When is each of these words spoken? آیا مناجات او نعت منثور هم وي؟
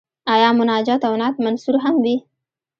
آیا 0.33 0.49
مناجات 0.59 1.01
او 1.07 1.13
نعت 1.21 1.35
منثور 1.45 1.75
هم 1.83 1.95
وي؟ 2.03 2.15